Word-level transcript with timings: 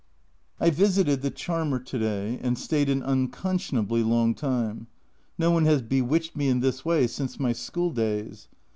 I 0.59 0.71
visited 0.71 1.21
the 1.21 1.29
Charmer 1.29 1.77
to 1.77 1.99
day, 1.99 2.39
and 2.41 2.57
stayed 2.57 2.89
an 2.89 3.03
unconscionably 3.03 4.01
long 4.01 4.33
time. 4.33 4.87
No 5.37 5.51
one 5.51 5.65
has 5.65 5.83
bewitched 5.83 6.35
me 6.35 6.47
in 6.47 6.59
this 6.59 6.83
way 6.83 7.05
since 7.05 7.39
my 7.39 7.51
school 7.53 7.91
days. 7.91 8.47